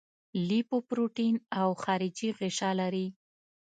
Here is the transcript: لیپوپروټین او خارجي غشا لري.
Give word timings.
لیپوپروټین 0.47 1.35
او 1.61 1.69
خارجي 1.83 2.29
غشا 2.39 2.71
لري. 2.79 3.07